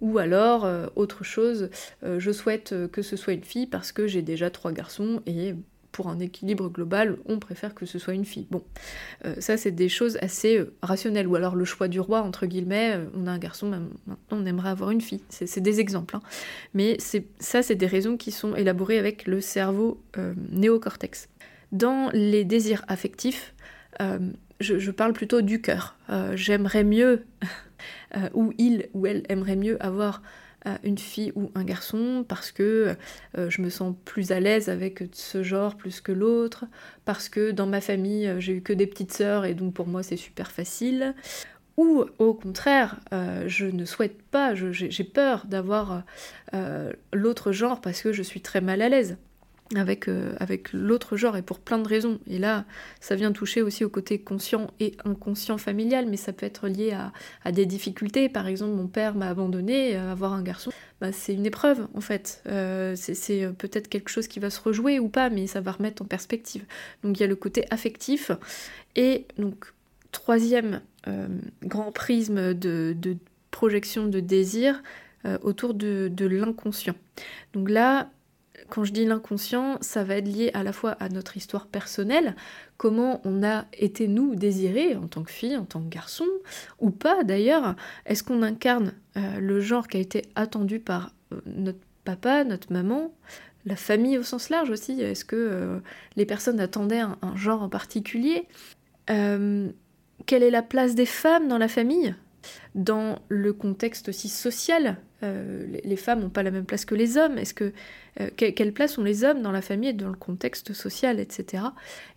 Ou 0.00 0.18
alors, 0.18 0.64
euh, 0.64 0.86
autre 0.96 1.24
chose, 1.24 1.70
euh, 2.04 2.20
je 2.20 2.30
souhaite 2.30 2.74
que 2.92 3.02
ce 3.02 3.16
soit 3.16 3.32
une 3.32 3.44
fille 3.44 3.66
parce 3.66 3.92
que 3.92 4.06
j'ai 4.06 4.22
déjà 4.22 4.50
trois 4.50 4.72
garçons 4.72 5.22
et 5.26 5.54
pour 5.96 6.08
un 6.08 6.18
équilibre 6.18 6.68
global, 6.68 7.16
on 7.24 7.38
préfère 7.38 7.74
que 7.74 7.86
ce 7.86 7.98
soit 7.98 8.12
une 8.12 8.26
fille. 8.26 8.46
Bon, 8.50 8.62
euh, 9.24 9.34
ça 9.38 9.56
c'est 9.56 9.70
des 9.70 9.88
choses 9.88 10.18
assez 10.20 10.58
euh, 10.58 10.74
rationnelles. 10.82 11.26
Ou 11.26 11.36
alors 11.36 11.56
le 11.56 11.64
choix 11.64 11.88
du 11.88 12.00
roi, 12.00 12.20
entre 12.20 12.44
guillemets, 12.44 12.96
euh, 12.96 13.06
on 13.14 13.26
a 13.26 13.30
un 13.30 13.38
garçon, 13.38 13.70
maintenant 13.70 14.18
on 14.30 14.44
aimerait 14.44 14.68
avoir 14.68 14.90
une 14.90 15.00
fille. 15.00 15.22
C'est 15.30 15.60
des 15.60 15.80
exemples. 15.80 16.16
Hein. 16.16 16.20
Mais 16.74 16.98
ça 17.38 17.62
c'est 17.62 17.76
des 17.76 17.86
raisons 17.86 18.18
qui 18.18 18.30
sont 18.30 18.54
élaborées 18.54 18.98
avec 18.98 19.26
le 19.26 19.40
cerveau 19.40 20.02
néocortex. 20.50 21.30
Dans 21.72 22.10
les 22.12 22.44
désirs 22.44 22.84
affectifs, 22.88 23.54
je, 24.60 24.90
parle 24.90 25.14
plutôt 25.14 25.40
du 25.40 25.62
cœur. 25.62 25.96
J'aimerais 26.34 26.84
mieux, 26.84 27.24
ou 28.34 28.52
il 28.58 28.88
ou 28.94 29.06
elle 29.06 29.24
aimerait 29.28 29.56
mieux 29.56 29.82
avoir 29.84 30.22
une 30.82 30.98
fille 30.98 31.32
ou 31.36 31.50
un 31.54 31.64
garçon 31.64 32.24
parce 32.26 32.50
que 32.50 32.96
euh, 33.38 33.50
je 33.50 33.62
me 33.62 33.70
sens 33.70 33.94
plus 34.04 34.32
à 34.32 34.40
l'aise 34.40 34.68
avec 34.68 35.04
ce 35.12 35.42
genre 35.42 35.76
plus 35.76 36.00
que 36.00 36.12
l'autre, 36.12 36.64
parce 37.04 37.28
que 37.28 37.50
dans 37.50 37.66
ma 37.66 37.80
famille 37.80 38.26
euh, 38.26 38.40
j'ai 38.40 38.54
eu 38.54 38.62
que 38.62 38.72
des 38.72 38.86
petites 38.86 39.12
sœurs 39.12 39.44
et 39.44 39.54
donc 39.54 39.74
pour 39.74 39.86
moi 39.86 40.02
c'est 40.02 40.16
super 40.16 40.50
facile. 40.50 41.14
Ou 41.76 42.06
au 42.18 42.32
contraire, 42.32 43.00
euh, 43.12 43.44
je 43.48 43.66
ne 43.66 43.84
souhaite 43.84 44.22
pas, 44.22 44.54
j'ai 44.54 45.04
peur 45.04 45.44
d'avoir 45.46 46.04
l'autre 47.12 47.52
genre 47.52 47.82
parce 47.82 48.00
que 48.00 48.12
je 48.12 48.22
suis 48.22 48.40
très 48.40 48.62
mal 48.62 48.80
à 48.80 48.88
l'aise 48.88 49.18
avec, 49.74 50.08
euh, 50.08 50.34
avec 50.38 50.72
l'autre 50.72 51.16
genre 51.16 51.36
et 51.36 51.42
pour 51.42 51.58
plein 51.58 51.78
de 51.78 51.88
raisons. 51.88 52.20
Et 52.28 52.38
là, 52.38 52.64
ça 53.00 53.16
vient 53.16 53.32
toucher 53.32 53.62
aussi 53.62 53.84
au 53.84 53.88
côté 53.88 54.18
conscient 54.18 54.70
et 54.78 54.96
inconscient 55.04 55.58
familial, 55.58 56.06
mais 56.06 56.16
ça 56.16 56.32
peut 56.32 56.46
être 56.46 56.68
lié 56.68 56.96
à, 57.44 57.52
des 57.52 57.66
difficultés. 57.66 58.28
Par 58.28 58.46
exemple, 58.46 58.74
mon 58.74 58.86
père 58.86 59.14
m'a 59.14 59.28
abandonné, 59.28 59.96
euh, 59.96 60.12
avoir 60.12 60.32
un 60.32 60.42
garçon, 60.42 60.70
bah, 61.00 61.10
c'est 61.12 61.34
une 61.34 61.46
épreuve 61.46 61.88
en 61.94 62.00
fait. 62.00 62.42
Euh, 62.46 62.94
c'est 62.96 63.48
peut-être 63.58 63.88
quelque 63.88 64.08
chose 64.08 64.28
qui 64.28 64.38
va 64.38 64.50
se 64.50 64.60
rejouer 64.60 65.00
ou 65.00 65.08
pas, 65.08 65.30
mais 65.30 65.46
ça 65.46 65.60
va 65.60 65.72
remettre 65.72 66.02
en 66.02 66.06
perspective. 66.06 66.64
Donc 67.02 67.18
il 67.18 67.20
y 67.22 67.24
a 67.24 67.28
le 67.28 67.36
côté 67.36 67.64
affectif. 67.70 68.30
Et 68.94 69.26
donc, 69.38 69.72
troisième 70.12 70.80
grand 71.62 71.92
prisme 71.92 72.52
de, 72.54 72.96
projection 73.52 74.06
de 74.06 74.20
désir, 74.20 74.82
autour 75.42 75.74
de, 75.74 76.08
de 76.12 76.26
l'inconscient. 76.26 76.94
Donc 77.52 77.68
là, 77.70 78.08
quand 78.68 78.84
je 78.84 78.92
dis 78.92 79.04
l'inconscient, 79.04 79.78
ça 79.80 80.04
va 80.04 80.16
être 80.16 80.28
lié 80.28 80.50
à 80.54 80.62
la 80.62 80.72
fois 80.72 80.92
à 80.92 81.08
notre 81.08 81.36
histoire 81.36 81.66
personnelle, 81.66 82.34
comment 82.76 83.20
on 83.24 83.42
a 83.42 83.66
été 83.72 84.08
nous 84.08 84.34
désirés 84.34 84.96
en 84.96 85.06
tant 85.06 85.22
que 85.22 85.30
fille, 85.30 85.56
en 85.56 85.64
tant 85.64 85.80
que 85.80 85.88
garçon, 85.88 86.26
ou 86.80 86.90
pas 86.90 87.24
d'ailleurs. 87.24 87.76
Est-ce 88.04 88.22
qu'on 88.22 88.42
incarne 88.42 88.92
euh, 89.16 89.38
le 89.38 89.60
genre 89.60 89.88
qui 89.88 89.96
a 89.96 90.00
été 90.00 90.22
attendu 90.34 90.80
par 90.80 91.12
euh, 91.32 91.40
notre 91.46 91.78
papa, 92.04 92.44
notre 92.44 92.72
maman, 92.72 93.12
la 93.64 93.76
famille 93.76 94.18
au 94.18 94.22
sens 94.22 94.50
large 94.50 94.70
aussi? 94.70 95.00
Est-ce 95.00 95.24
que 95.24 95.36
euh, 95.36 95.78
les 96.16 96.26
personnes 96.26 96.60
attendaient 96.60 97.00
un, 97.00 97.18
un 97.22 97.36
genre 97.36 97.62
en 97.62 97.68
particulier? 97.68 98.46
Quelle 99.06 100.42
est 100.42 100.50
la 100.50 100.62
place 100.62 100.96
des 100.96 101.06
femmes 101.06 101.46
dans 101.46 101.58
la 101.58 101.68
famille? 101.68 102.16
Dans 102.74 103.20
le 103.28 103.52
contexte 103.52 104.08
aussi 104.08 104.28
social, 104.28 104.96
euh, 105.22 105.66
les 105.82 105.96
femmes 105.96 106.20
n'ont 106.20 106.30
pas 106.30 106.42
la 106.42 106.50
même 106.50 106.66
place 106.66 106.84
que 106.84 106.94
les 106.94 107.16
hommes. 107.16 107.38
Est-ce 107.38 107.54
que 107.54 107.72
euh, 108.20 108.28
quelle 108.36 108.72
place 108.72 108.98
ont 108.98 109.02
les 109.02 109.24
hommes 109.24 109.42
dans 109.42 109.52
la 109.52 109.62
famille 109.62 109.90
et 109.90 109.94
dans 109.94 110.08
le 110.08 110.16
contexte 110.16 110.72
social, 110.72 111.20
etc. 111.20 111.64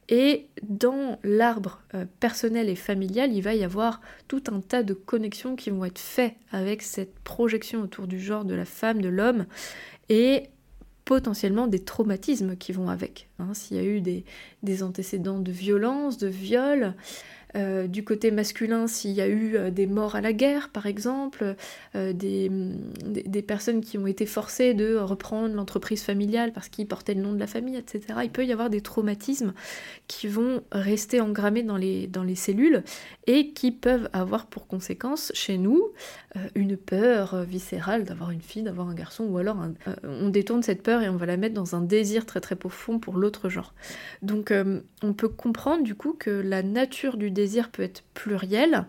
Et 0.09 0.47
dans 0.63 1.19
l'arbre 1.23 1.81
euh, 1.93 2.05
personnel 2.19 2.67
et 2.67 2.75
familial, 2.75 3.31
il 3.31 3.41
va 3.41 3.53
y 3.53 3.63
avoir 3.63 4.01
tout 4.27 4.43
un 4.51 4.59
tas 4.59 4.83
de 4.83 4.93
connexions 4.93 5.55
qui 5.55 5.69
vont 5.69 5.85
être 5.85 5.99
faites 5.99 6.35
avec 6.51 6.81
cette 6.81 7.17
projection 7.19 7.81
autour 7.81 8.07
du 8.07 8.19
genre 8.19 8.43
de 8.43 8.55
la 8.55 8.65
femme, 8.65 9.01
de 9.01 9.09
l'homme, 9.09 9.45
et 10.09 10.43
potentiellement 11.05 11.67
des 11.67 11.79
traumatismes 11.79 12.55
qui 12.55 12.71
vont 12.71 12.89
avec. 12.89 13.29
Hein. 13.39 13.53
S'il 13.53 13.77
y 13.77 13.79
a 13.79 13.83
eu 13.83 14.01
des, 14.01 14.25
des 14.61 14.83
antécédents 14.83 15.39
de 15.39 15.51
violence, 15.51 16.17
de 16.17 16.27
viol, 16.27 16.93
euh, 17.55 17.87
du 17.87 18.03
côté 18.03 18.29
masculin, 18.31 18.87
s'il 18.87 19.11
y 19.11 19.21
a 19.21 19.27
eu 19.27 19.55
euh, 19.55 19.71
des 19.71 19.87
morts 19.87 20.15
à 20.15 20.21
la 20.21 20.33
guerre, 20.33 20.69
par 20.69 20.85
exemple, 20.85 21.55
euh, 21.95 22.13
des, 22.13 22.51
des, 23.05 23.41
personnes 23.41 23.81
qui 23.81 23.97
ont 23.97 24.05
été 24.05 24.25
forcées 24.27 24.75
de 24.75 24.95
reprendre 24.95 25.55
l'entreprise 25.55 26.03
familiale 26.03 26.53
parce 26.53 26.69
qu'ils 26.69 26.87
portaient 26.87 27.15
le 27.15 27.21
nom 27.21 27.33
de 27.33 27.39
la 27.39 27.47
famille, 27.47 27.75
etc. 27.75 28.19
Il 28.23 28.29
peut 28.29 28.45
y 28.45 28.51
avoir 28.51 28.69
des 28.69 28.81
traumatismes 28.81 29.53
qui 30.07 30.27
vont 30.27 30.61
rester 30.71 31.21
engrammés 31.21 31.63
dans 31.63 31.77
les, 31.77 32.05
dans 32.05 32.23
les 32.23 32.35
cellules 32.35 32.83
et 33.25 33.49
qui 33.51 33.71
peuvent 33.71 34.09
avoir 34.13 34.45
pour 34.45 34.67
conséquence 34.67 35.31
chez 35.33 35.57
nous 35.57 35.81
une 36.53 36.77
peur 36.77 37.43
viscérale 37.43 38.03
d'avoir 38.03 38.29
une 38.29 38.41
fille, 38.41 38.61
d'avoir 38.61 38.87
un 38.87 38.93
garçon, 38.93 39.23
ou 39.23 39.37
alors 39.37 39.57
on 40.03 40.29
détourne 40.29 40.61
cette 40.61 40.83
peur 40.83 41.01
et 41.01 41.09
on 41.09 41.15
va 41.15 41.25
la 41.25 41.37
mettre 41.37 41.55
dans 41.55 41.75
un 41.75 41.81
désir 41.81 42.25
très 42.25 42.39
très 42.39 42.55
profond 42.55 42.99
pour 42.99 43.17
l'autre 43.17 43.49
genre. 43.49 43.73
Donc 44.21 44.53
on 45.01 45.13
peut 45.13 45.29
comprendre 45.29 45.83
du 45.83 45.95
coup 45.95 46.13
que 46.13 46.29
la 46.29 46.61
nature 46.61 47.17
du 47.17 47.31
désir 47.39 47.69
peut 47.69 47.83
être 47.83 48.03
pluriel 48.13 48.85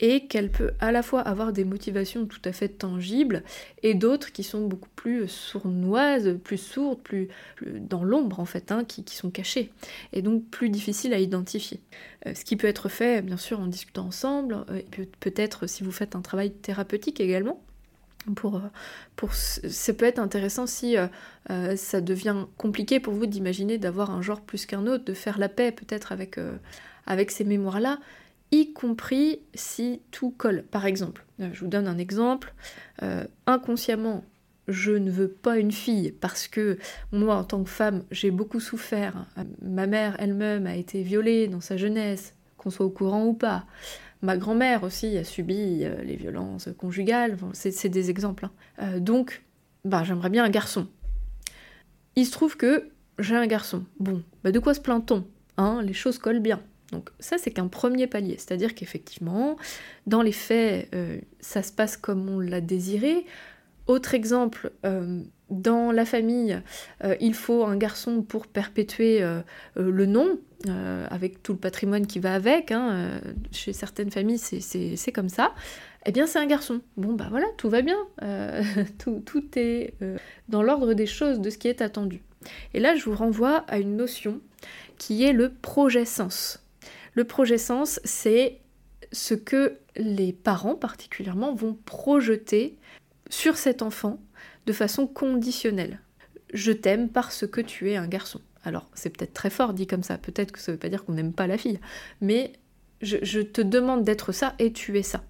et 0.00 0.26
qu'elle 0.26 0.50
peut 0.50 0.72
à 0.80 0.90
la 0.90 1.02
fois 1.02 1.20
avoir 1.20 1.52
des 1.52 1.64
motivations 1.64 2.26
tout 2.26 2.40
à 2.44 2.52
fait 2.52 2.68
tangibles 2.68 3.44
et 3.84 3.94
d'autres 3.94 4.32
qui 4.32 4.42
sont 4.42 4.66
beaucoup 4.66 4.88
plus 4.96 5.28
sournoises, 5.28 6.36
plus 6.42 6.58
sourdes, 6.58 7.00
plus, 7.00 7.28
dans 7.64 8.02
l'ombre 8.02 8.40
en 8.40 8.44
fait, 8.44 8.72
hein, 8.72 8.84
qui, 8.84 9.04
sont 9.14 9.30
cachées 9.30 9.70
et 10.12 10.20
donc 10.20 10.44
plus 10.50 10.70
difficiles 10.70 11.14
à 11.14 11.20
identifier. 11.20 11.80
Euh, 12.26 12.34
ce 12.34 12.44
qui 12.44 12.56
peut 12.56 12.66
être 12.66 12.88
fait 12.88 13.22
bien 13.22 13.36
sûr 13.36 13.60
en 13.60 13.66
discutant 13.66 14.06
ensemble, 14.06 14.64
euh, 14.70 14.82
peut-être 15.20 15.68
si 15.68 15.84
vous 15.84 15.92
faites 15.92 16.16
un 16.16 16.20
travail 16.22 16.50
thérapeutique 16.50 17.20
également. 17.20 17.62
Pour, 18.36 18.56
euh, 18.56 18.60
pour, 19.16 19.34
ça 19.34 19.92
peut 19.94 20.04
être 20.04 20.18
intéressant 20.18 20.66
si 20.66 20.96
ça 21.48 22.00
devient 22.00 22.46
compliqué 22.56 23.00
pour 23.00 23.14
vous 23.14 23.26
d'imaginer 23.26 23.78
d'avoir 23.78 24.10
un 24.10 24.22
genre 24.22 24.40
plus 24.40 24.66
qu'un 24.66 24.86
autre, 24.86 25.04
de 25.04 25.14
faire 25.14 25.38
la 25.38 25.48
paix 25.48 25.72
peut-être 25.72 26.12
avec, 26.12 26.38
avec 27.06 27.30
ces 27.30 27.44
mémoires-là, 27.44 27.98
y 28.52 28.72
compris 28.72 29.40
si 29.54 30.02
tout 30.10 30.30
colle. 30.30 30.62
Par 30.70 30.86
exemple, 30.86 31.24
euh, 31.40 31.48
je 31.52 31.60
vous 31.60 31.66
donne 31.66 31.88
un 31.88 31.98
exemple, 31.98 32.54
euh, 33.02 33.24
inconsciemment, 33.46 34.24
je 34.68 34.92
ne 34.92 35.10
veux 35.10 35.28
pas 35.28 35.56
une 35.56 35.72
fille 35.72 36.12
parce 36.12 36.46
que 36.46 36.78
moi, 37.10 37.34
en 37.34 37.44
tant 37.44 37.64
que 37.64 37.70
femme, 37.70 38.04
j'ai 38.12 38.30
beaucoup 38.30 38.60
souffert. 38.60 39.26
Ma 39.60 39.88
mère 39.88 40.14
elle-même 40.20 40.66
a 40.66 40.76
été 40.76 41.02
violée 41.02 41.48
dans 41.48 41.60
sa 41.60 41.76
jeunesse, 41.76 42.34
qu'on 42.58 42.70
soit 42.70 42.86
au 42.86 42.90
courant 42.90 43.24
ou 43.24 43.32
pas. 43.32 43.64
Ma 44.22 44.36
grand-mère 44.36 44.84
aussi 44.84 45.18
a 45.18 45.24
subi 45.24 45.84
euh, 45.84 46.02
les 46.02 46.16
violences 46.16 46.68
conjugales, 46.78 47.36
c'est 47.52 47.88
des 47.88 48.08
exemples. 48.10 48.48
Hein. 48.78 48.98
donc, 48.98 49.42
bah, 49.84 50.04
j'aimerais 50.04 50.30
bien 50.30 50.44
un 50.44 50.50
garçon. 50.50 50.86
Il 52.14 52.26
se 52.26 52.32
trouve 52.32 52.56
que 52.56 52.90
j'ai 53.18 53.36
un 53.36 53.46
garçon. 53.46 53.84
Bon, 53.98 54.22
bah 54.44 54.52
de 54.52 54.58
quoi 54.58 54.74
se 54.74 54.80
plaint-on 54.80 55.24
hein? 55.56 55.80
Les 55.82 55.92
choses 55.92 56.18
collent 56.18 56.40
bien. 56.40 56.60
Donc 56.92 57.10
ça, 57.18 57.38
c'est 57.38 57.50
qu'un 57.50 57.68
premier 57.68 58.06
palier. 58.06 58.36
C'est-à-dire 58.38 58.74
qu'effectivement, 58.74 59.56
dans 60.06 60.22
les 60.22 60.32
faits, 60.32 60.88
euh, 60.94 61.18
ça 61.40 61.62
se 61.62 61.72
passe 61.72 61.96
comme 61.96 62.28
on 62.28 62.38
l'a 62.38 62.60
désiré. 62.60 63.24
Autre 63.86 64.14
exemple, 64.14 64.72
euh, 64.84 65.22
dans 65.52 65.92
la 65.92 66.04
famille, 66.04 66.60
euh, 67.04 67.14
il 67.20 67.34
faut 67.34 67.64
un 67.64 67.76
garçon 67.76 68.22
pour 68.22 68.46
perpétuer 68.46 69.24
le 69.76 70.06
nom, 70.06 70.38
avec 71.10 71.42
tout 71.42 71.52
le 71.52 71.58
patrimoine 71.58 72.06
qui 72.06 72.18
va 72.20 72.34
avec. 72.34 72.70
Hein, 72.72 73.20
chez 73.50 73.72
certaines 73.72 74.10
familles, 74.10 74.38
c'est 74.38 75.12
comme 75.12 75.28
ça. 75.28 75.52
Eh 76.04 76.12
bien, 76.12 76.26
c'est 76.26 76.38
un 76.38 76.46
garçon. 76.46 76.80
Bon, 76.96 77.12
bah 77.12 77.28
voilà, 77.30 77.46
tout 77.56 77.68
va 77.68 77.82
bien. 77.82 77.98
tout, 78.98 79.22
tout, 79.24 79.44
est 79.56 79.94
dans 80.48 80.62
l'ordre 80.62 80.94
des 80.94 81.06
choses, 81.06 81.40
de 81.40 81.50
ce 81.50 81.58
qui 81.58 81.68
est 81.68 81.82
attendu. 81.82 82.22
Et 82.74 82.80
là, 82.80 82.96
je 82.96 83.04
vous 83.04 83.14
renvoie 83.14 83.58
à 83.68 83.78
une 83.78 83.96
notion 83.96 84.40
qui 84.98 85.24
est 85.24 85.32
le 85.32 85.52
projet 85.52 86.04
sens. 86.04 86.62
Le 87.14 87.24
projet 87.24 87.58
sens, 87.58 88.00
c'est 88.04 88.60
ce 89.12 89.34
que 89.34 89.78
les 89.96 90.32
parents 90.32 90.74
particulièrement 90.74 91.54
vont 91.54 91.76
projeter 91.84 92.76
sur 93.28 93.56
cet 93.56 93.82
enfant 93.82 94.18
de 94.66 94.72
façon 94.72 95.06
conditionnelle. 95.06 96.00
Je 96.52 96.72
t'aime 96.72 97.08
parce 97.08 97.46
que 97.46 97.60
tu 97.60 97.90
es 97.90 97.96
un 97.96 98.06
garçon. 98.06 98.40
Alors, 98.64 98.88
c'est 98.94 99.10
peut-être 99.10 99.34
très 99.34 99.50
fort 99.50 99.72
dit 99.72 99.86
comme 99.86 100.02
ça, 100.02 100.18
peut-être 100.18 100.52
que 100.52 100.60
ça 100.60 100.70
ne 100.70 100.76
veut 100.76 100.80
pas 100.80 100.88
dire 100.88 101.04
qu'on 101.04 101.14
n'aime 101.14 101.32
pas 101.32 101.46
la 101.46 101.58
fille, 101.58 101.80
mais 102.20 102.52
je, 103.00 103.40
te 103.40 103.60
demande 103.60 104.04
d'être 104.04 104.30
ça 104.32 104.54
et 104.58 104.72
tu 104.72 104.96
es 104.98 105.02
ça. 105.02 105.24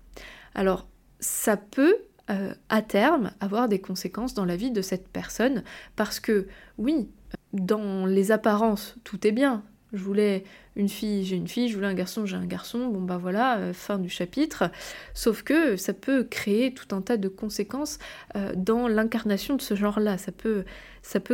Alors, 0.54 0.86
ça 1.20 1.56
peut, 1.56 1.96
euh, 2.30 2.52
à 2.68 2.82
terme, 2.82 3.32
avoir 3.40 3.68
des 3.68 3.80
conséquences 3.80 4.34
dans 4.34 4.44
la 4.44 4.56
vie 4.56 4.70
de 4.70 4.82
cette 4.82 5.08
personne, 5.08 5.62
parce 5.96 6.20
que, 6.20 6.46
oui, 6.76 7.08
dans 7.54 8.04
les 8.04 8.30
apparences, 8.30 8.96
tout 9.04 9.26
est 9.26 9.32
bien, 9.32 9.64
je 9.92 10.02
voulais 10.02 10.44
une 10.74 10.88
fille, 10.88 11.24
j'ai 11.24 11.36
une 11.36 11.48
fille, 11.48 11.68
je 11.68 11.74
voulais 11.74 11.86
un 11.86 11.94
garçon, 11.94 12.24
j'ai 12.24 12.36
un 12.36 12.46
garçon, 12.46 12.86
bon 12.86 13.00
bah 13.00 13.18
voilà, 13.18 13.58
euh, 13.58 13.72
fin 13.72 13.98
du 13.98 14.08
chapitre. 14.08 14.70
Sauf 15.14 15.42
que 15.42 15.76
ça 15.76 15.92
peut 15.92 16.24
créer 16.24 16.72
tout 16.72 16.94
un 16.94 17.02
tas 17.02 17.18
de 17.18 17.28
conséquences 17.28 17.98
euh, 18.36 18.52
dans 18.56 18.88
l'incarnation 18.88 19.56
de 19.56 19.62
ce 19.62 19.74
genre-là. 19.74 20.16
Ça 20.18 20.32
peut, 20.32 20.64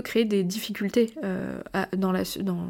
créer 0.03 0.25
des 0.25 0.43
difficultés 0.43 1.15
euh, 1.23 1.61
dans, 1.97 2.11
la, 2.11 2.23
dans, 2.41 2.67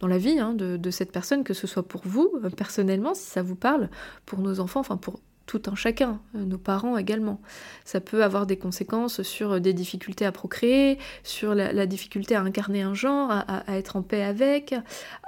dans, 0.00 0.06
la 0.06 0.18
vie 0.18 0.38
hein, 0.38 0.54
de, 0.54 0.76
de, 0.76 0.90
cette 0.90 1.10
personne, 1.10 1.42
que 1.42 1.54
ce 1.54 1.66
soit 1.66 1.86
pour 1.86 2.02
vous 2.04 2.32
personnellement, 2.56 3.14
si 3.14 3.24
ça 3.24 3.42
vous 3.42 3.56
parle, 3.56 3.88
pour 4.24 4.38
nos 4.38 4.60
enfants, 4.60 4.80
enfin 4.80 4.96
pour 4.96 5.20
tout 5.46 5.62
un 5.66 5.74
chacun, 5.74 6.20
euh, 6.34 6.44
nos 6.44 6.58
parents 6.58 6.96
également. 6.96 7.40
Ça 7.84 8.00
peut 8.00 8.22
avoir 8.22 8.46
des 8.46 8.56
conséquences 8.56 9.22
sur 9.22 9.60
des 9.60 9.72
difficultés 9.72 10.24
à 10.24 10.32
procréer, 10.32 10.98
sur 11.22 11.54
la, 11.54 11.86
difficulté 11.86 12.34
à 12.34 12.42
incarner 12.42 12.82
un 12.82 12.94
genre, 12.94 13.30
à, 13.30 13.64
être 13.68 13.96
en 13.96 14.02
paix 14.02 14.22
avec, 14.22 14.74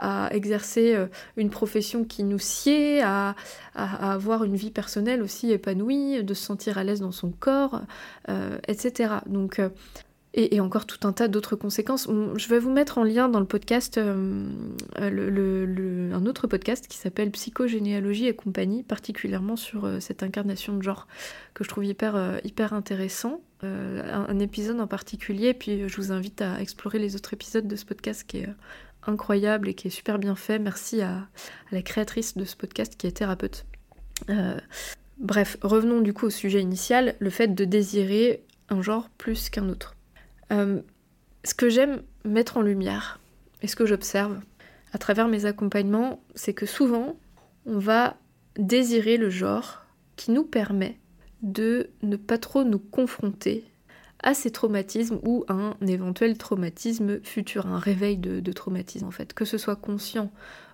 à 0.00 0.28
exercer 0.32 0.94
euh, 0.94 1.06
une 1.36 1.50
profession 1.50 2.04
qui 2.04 2.24
nous 2.24 2.38
sied, 2.38 3.02
à, 3.02 3.34
avoir 3.74 4.44
une 4.44 4.54
vie 4.54 4.70
personnelle 4.70 5.20
aussi 5.20 5.50
épanouie, 5.50 6.22
de 6.22 6.34
se 6.34 6.44
sentir 6.44 6.78
à 6.78 6.84
l'aise 6.84 7.00
dans 7.00 7.12
son 7.12 7.30
corps, 7.30 7.80
euh, 8.28 8.58
etc. 8.68 9.14
Donc 9.26 9.60
et, 10.36 10.60
encore 10.60 10.84
tout 10.84 11.06
un 11.06 11.12
tas 11.12 11.28
d'autres 11.28 11.54
conséquences. 11.54 12.08
Je 12.08 12.48
vais 12.48 12.58
vous 12.58 12.70
mettre 12.70 12.98
en 12.98 13.04
lien 13.04 13.28
dans 13.28 13.38
le 13.38 13.46
podcast 13.46 13.98
euh, 13.98 14.48
un 14.98 16.26
autre 16.26 16.48
podcast 16.48 16.88
qui 16.88 16.98
s'appelle 16.98 17.30
Psychogénéalogie 17.30 18.26
et 18.26 18.34
compagnie, 18.34 18.82
particulièrement 18.82 19.56
sur 19.56 19.84
euh, 19.84 20.00
cette 20.00 20.24
incarnation 20.24 20.76
de 20.76 20.82
genre 20.82 21.06
que 21.54 21.62
je 21.62 21.68
trouve 21.68 21.84
hyper, 21.84 22.16
euh, 22.16 22.38
hyper 22.44 22.72
intéressant. 22.72 23.40
Un, 23.62 24.38
épisode 24.40 24.78
en 24.78 24.86
particulier, 24.86 25.54
puis 25.54 25.88
je 25.88 25.96
vous 25.96 26.12
invite 26.12 26.42
à 26.42 26.60
explorer 26.60 26.98
les 26.98 27.16
autres 27.16 27.32
épisodes 27.32 27.66
de 27.66 27.76
ce 27.76 27.86
podcast 27.86 28.22
qui 28.26 28.40
est 28.40 28.48
incroyable 29.06 29.70
et 29.70 29.74
qui 29.74 29.86
est 29.86 29.90
super 29.90 30.18
bien 30.18 30.34
fait. 30.34 30.58
Merci 30.58 31.00
à 31.00 31.28
la 31.72 31.80
créatrice 31.80 32.36
de 32.36 32.44
ce 32.44 32.56
podcast 32.56 32.94
qui 32.98 33.06
est 33.06 33.12
thérapeute. 33.12 33.64
bref, 35.16 35.56
revenons 35.62 36.02
du 36.02 36.12
coup 36.12 36.26
au 36.26 36.30
sujet 36.30 36.60
initial, 36.60 37.14
le 37.20 37.30
fait 37.30 37.54
de 37.54 37.64
désirer 37.64 38.44
un 38.68 38.82
genre 38.82 39.08
plus 39.16 39.48
qu'un 39.48 39.70
autre. 39.70 39.93
Euh, 40.54 40.80
ce 41.44 41.54
que 41.54 41.68
j'aime 41.68 42.02
mettre 42.24 42.56
en 42.56 42.62
lumière 42.62 43.20
et 43.62 43.66
ce 43.66 43.76
que 43.76 43.86
j'observe 43.86 44.40
à 44.92 44.98
travers 44.98 45.28
mes 45.28 45.44
accompagnements, 45.44 46.22
c'est 46.34 46.54
que 46.54 46.66
souvent, 46.66 47.16
on 47.66 47.78
va 47.78 48.16
désirer 48.56 49.16
le 49.16 49.30
genre 49.30 49.82
qui 50.16 50.30
nous 50.30 50.44
permet 50.44 50.98
de 51.42 51.90
ne 52.02 52.16
pas 52.16 52.38
trop 52.38 52.64
nous 52.64 52.78
confronter 52.78 53.64
à 54.22 54.32
ces 54.32 54.50
traumatismes 54.50 55.18
ou 55.22 55.44
à 55.48 55.52
un 55.52 55.76
éventuel 55.86 56.38
traumatisme 56.38 57.20
futur, 57.22 57.66
un 57.66 57.78
réveil 57.78 58.16
de, 58.16 58.40
de 58.40 58.52
traumatisme 58.52 59.06
en 59.06 59.10
fait. 59.10 59.34
Que 59.34 59.44
ce 59.44 59.58
soit 59.58 59.76
conscient 59.76 60.30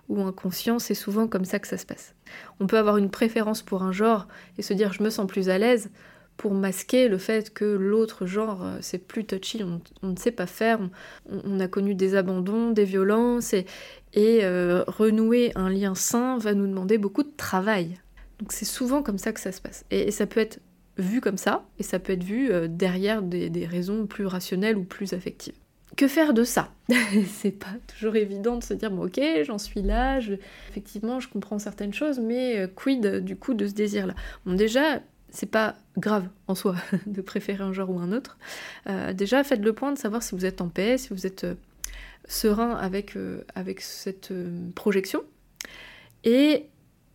ou 0.07 0.21
inconscient, 0.21 0.79
c'est 0.79 0.93
souvent 0.93 1.27
comme 1.27 1.43
ça 1.43 1.59
que 1.59 1.67
ça 1.67 1.77
se 1.77 1.85
passe. 1.85 2.15
On 2.59 2.67
peut 2.67 2.77
avoir 2.77 2.97
une 2.97 3.09
préférence 3.09 3.61
pour 3.61 3.83
un 3.83 3.91
genre 3.91 4.27
et 4.57 4.61
se 4.61 4.73
dire 4.73 4.93
je 4.93 5.03
me 5.03 5.09
sens 5.09 5.27
plus 5.27 5.49
à 5.49 5.57
l'aise, 5.57 5.89
pour 6.41 6.55
masquer 6.55 7.07
le 7.07 7.19
fait 7.19 7.53
que 7.53 7.65
l'autre 7.65 8.25
genre, 8.25 8.65
euh, 8.65 8.77
c'est 8.81 8.97
plus 8.97 9.25
touchy, 9.25 9.63
on, 9.63 10.07
ne 10.07 10.15
sait 10.15 10.31
pas 10.31 10.47
faire, 10.47 10.79
on, 11.29 11.59
a 11.59 11.67
connu 11.67 11.93
des 11.93 12.15
abandons, 12.15 12.71
des 12.71 12.83
violences, 12.83 13.53
et, 13.53 13.65
euh, 14.15 14.83
renouer 14.87 15.51
un 15.53 15.69
lien 15.69 15.93
sain 15.93 16.39
va 16.39 16.55
nous 16.55 16.65
demander 16.65 16.97
beaucoup 16.97 17.21
de 17.21 17.31
travail. 17.37 17.99
Donc 18.39 18.53
c'est 18.53 18.65
souvent 18.65 19.03
comme 19.03 19.19
ça 19.19 19.33
que 19.33 19.39
ça 19.39 19.51
se 19.51 19.61
passe. 19.61 19.85
Et, 19.91 20.09
ça 20.09 20.25
peut 20.25 20.39
être 20.39 20.59
vu 20.97 21.21
comme 21.21 21.37
ça, 21.37 21.63
et 21.77 21.83
ça 21.83 21.99
peut 21.99 22.13
être 22.13 22.23
vu 22.23 22.51
euh, 22.51 22.67
derrière 22.67 23.21
des, 23.21 23.67
raisons 23.67 24.07
plus 24.07 24.25
rationnelles 24.25 24.77
ou 24.77 24.83
plus 24.83 25.13
affectives. 25.13 25.53
Que 25.95 26.07
faire 26.07 26.33
de 26.33 26.43
ça? 26.43 26.71
C'est 27.27 27.51
pas 27.51 27.75
toujours 27.85 28.15
évident 28.15 28.57
de 28.57 28.63
se 28.63 28.73
dire 28.73 28.89
bon 28.89 29.05
ok 29.05 29.19
j'en 29.43 29.57
suis 29.59 29.81
là, 29.81 30.19
effectivement 30.69 31.19
je 31.19 31.27
comprends 31.27 31.59
certaines 31.59 31.93
choses, 31.93 32.17
mais 32.17 32.67
quid 32.75 33.05
du 33.17 33.35
coup 33.35 33.53
de 33.53 33.67
ce 33.67 33.73
désir-là? 33.73 34.15
Bon 34.45 34.53
déjà 34.53 35.01
c'est 35.31 35.49
pas 35.49 35.75
grave 35.97 36.27
en 36.47 36.55
soi 36.55 36.75
de 37.07 37.21
préférer 37.21 37.63
un 37.63 37.73
genre 37.73 37.89
ou 37.89 37.99
un 37.99 38.11
autre. 38.11 38.37
Euh, 38.87 39.13
déjà, 39.13 39.43
faites 39.43 39.63
le 39.63 39.73
point 39.73 39.91
de 39.91 39.97
savoir 39.97 40.21
si 40.21 40.35
vous 40.35 40.45
êtes 40.45 40.61
en 40.61 40.69
paix, 40.69 40.97
si 40.97 41.09
vous 41.09 41.25
êtes 41.25 41.45
euh, 41.45 41.55
serein 42.25 42.71
avec, 42.75 43.15
euh, 43.15 43.43
cette 43.79 44.33
projection. 44.75 45.23
Et 46.23 46.67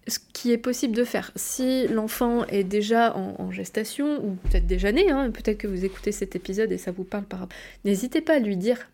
ce 0.09 0.19
qui 0.33 0.53
est 0.53 0.59
possible 0.59 0.95
de 0.95 1.05
faire. 1.05 1.33
Si 1.37 1.89
l'enfant 1.89 2.45
est 2.47 2.65
déjà 2.65 3.17
en, 3.17 3.51
gestation, 3.51 4.25
ou 4.25 4.35
peut-être 4.35 4.67
déjà 4.67 4.93
né, 4.93 5.11
hein, 5.11 5.31
peut-être 5.31 5.59
que 5.59 5.67
vous 5.67 5.85
écoutez 5.85 6.13
cet 6.13 6.37
épisode 6.37 6.71
et 6.71 6.79
ça 6.79 6.93
vous 6.93 7.03
parle 7.03 7.25
par 7.25 7.49
n'hésitez 7.85 8.21
pas 8.21 8.35
à 8.35 8.39
lui 8.39 8.57
dire 8.57 8.89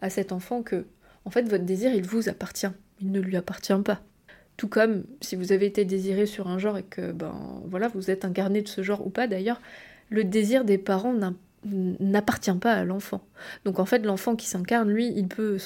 à 0.00 0.10
cet 0.10 0.32
enfant 0.32 0.62
que, 0.62 0.84
en 1.24 1.30
fait, 1.30 1.42
votre 1.42 1.64
désir, 1.64 1.94
il 1.94 2.04
vous 2.04 2.28
appartient. 2.28 2.66
Il 3.00 3.12
ne 3.12 3.20
lui 3.20 3.36
appartient 3.36 3.72
pas. 3.84 4.00
Tout 4.56 4.68
comme 4.68 5.04
si 5.20 5.36
vous 5.36 5.52
avez 5.52 5.66
été 5.66 5.84
désiré 5.84 6.26
sur 6.26 6.48
un 6.48 6.58
genre 6.58 6.78
et 6.78 6.82
que 6.82 7.12
ben 7.12 7.62
voilà, 7.66 7.88
vous 7.88 8.10
êtes 8.10 8.24
incarné 8.24 8.62
de 8.62 8.68
ce 8.68 8.82
genre 8.82 9.06
ou 9.06 9.10
pas 9.10 9.26
d'ailleurs, 9.26 9.60
le 10.08 10.24
désir 10.24 10.64
des 10.64 10.78
parents 10.78 11.14
n'appartient 11.64 12.54
pas 12.54 12.72
à 12.72 12.84
l'enfant. 12.84 13.20
Donc 13.64 13.78
en 13.78 13.84
fait, 13.84 13.98
l'enfant 14.00 14.36
qui 14.36 14.46
s'incarne, 14.46 14.90
lui, 14.90 15.12
il 15.14 15.28
peut, 15.28 15.58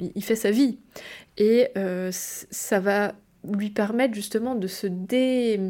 il 0.00 0.24
fait 0.24 0.36
sa 0.36 0.50
vie 0.50 0.78
et 1.38 1.68
euh, 1.76 2.10
ça 2.12 2.80
va 2.80 3.14
lui 3.44 3.70
permettre 3.70 4.14
justement 4.14 4.54
de 4.54 4.66
se 4.66 4.86
dé... 4.86 5.60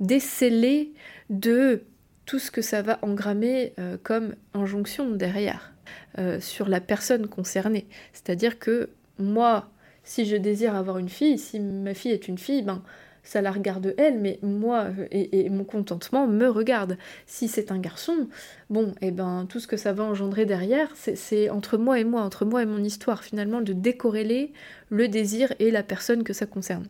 déceler 0.00 0.92
de 1.30 1.84
tout 2.26 2.38
ce 2.38 2.50
que 2.50 2.62
ça 2.62 2.82
va 2.82 2.98
engrammer 3.02 3.72
euh, 3.78 3.96
comme 4.02 4.34
injonction 4.54 5.10
derrière 5.10 5.72
euh, 6.18 6.40
sur 6.40 6.68
la 6.68 6.80
personne 6.80 7.26
concernée. 7.26 7.86
C'est-à-dire 8.12 8.58
que 8.58 8.90
moi, 9.18 9.70
si 10.04 10.24
je 10.26 10.36
désire 10.36 10.74
avoir 10.74 10.98
une 10.98 11.08
fille, 11.08 11.38
si 11.38 11.60
ma 11.60 11.94
fille 11.94 12.12
est 12.12 12.28
une 12.28 12.38
fille, 12.38 12.62
ben 12.62 12.82
ça 13.22 13.40
la 13.40 13.52
regarde 13.52 13.94
elle, 13.98 14.18
mais 14.18 14.38
moi 14.42 14.88
euh, 14.98 15.06
et, 15.10 15.48
mon 15.48 15.64
contentement 15.64 16.26
me 16.26 16.48
regarde. 16.48 16.98
Si 17.26 17.48
c'est 17.48 17.70
un 17.70 17.78
garçon, 17.78 18.28
bon, 18.68 18.88
et 19.00 19.08
eh 19.08 19.10
ben 19.10 19.46
tout 19.48 19.60
ce 19.60 19.66
que 19.66 19.76
ça 19.76 19.92
va 19.92 20.04
engendrer 20.04 20.44
derrière, 20.44 20.92
c'est 20.96 21.50
entre 21.50 21.76
moi 21.76 22.00
et 22.00 22.04
moi, 22.04 22.22
entre 22.22 22.44
moi 22.44 22.62
et 22.62 22.66
mon 22.66 22.82
histoire, 22.82 23.22
finalement, 23.22 23.60
de 23.60 23.72
décorréler 23.72 24.52
le 24.90 25.08
désir 25.08 25.52
et 25.58 25.70
la 25.70 25.82
personne 25.82 26.24
que 26.24 26.32
ça 26.32 26.46
concerne. 26.46 26.86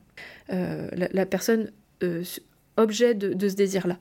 Euh, 0.50 0.88
la, 0.92 1.26
personne 1.26 1.71
euh, 2.02 2.23
objet 2.76 3.14
de, 3.14 3.49
ce 3.49 3.54
désir-là. 3.54 3.99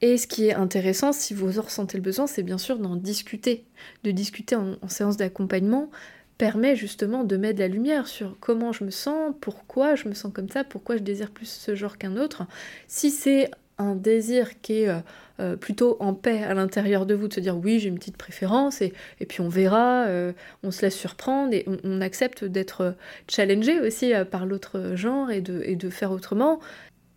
Et 0.00 0.16
ce 0.16 0.28
qui 0.28 0.46
est 0.46 0.54
intéressant, 0.54 1.12
si 1.12 1.34
vous 1.34 1.58
en 1.58 1.62
ressentez 1.62 1.96
le 1.96 2.02
besoin, 2.02 2.28
c'est 2.28 2.44
bien 2.44 2.58
sûr 2.58 2.78
d'en 2.78 2.94
discuter, 2.94 3.64
de 4.04 4.12
discuter 4.12 4.54
en 4.54 4.88
séance 4.88 5.16
d'accompagnement 5.16 5.90
permet 6.38 6.76
justement 6.76 7.24
de 7.24 7.36
mettre 7.36 7.58
la 7.58 7.68
lumière 7.68 8.06
sur 8.06 8.36
comment 8.40 8.72
je 8.72 8.84
me 8.84 8.90
sens, 8.90 9.34
pourquoi 9.40 9.96
je 9.96 10.08
me 10.08 10.14
sens 10.14 10.32
comme 10.32 10.48
ça, 10.48 10.64
pourquoi 10.64 10.96
je 10.96 11.02
désire 11.02 11.30
plus 11.30 11.46
ce 11.46 11.74
genre 11.74 11.98
qu'un 11.98 12.16
autre. 12.16 12.44
Si 12.86 13.10
c'est 13.10 13.50
un 13.78 13.94
désir 13.94 14.60
qui 14.60 14.82
est 14.82 14.88
euh, 14.88 14.98
euh, 15.40 15.56
plutôt 15.56 15.96
en 16.00 16.12
paix 16.12 16.42
à 16.42 16.52
l'intérieur 16.54 17.06
de 17.06 17.14
vous, 17.14 17.28
de 17.28 17.34
se 17.34 17.40
dire 17.40 17.56
oui 17.56 17.78
j'ai 17.78 17.88
une 17.88 17.98
petite 17.98 18.16
préférence 18.16 18.82
et, 18.82 18.92
puis 19.28 19.40
on 19.40 19.48
verra, 19.48 20.06
euh, 20.06 20.32
on 20.64 20.70
se 20.72 20.82
laisse 20.82 20.96
surprendre 20.96 21.54
et 21.54 21.64
on, 21.84 22.00
accepte 22.00 22.44
d'être 22.44 22.94
challengé 23.28 23.80
aussi 23.80 24.12
par 24.30 24.46
l'autre 24.46 24.92
genre 24.94 25.30
et 25.30 25.40
de, 25.40 25.62
et 25.64 25.76
de 25.76 25.90
faire 25.90 26.10
autrement 26.10 26.60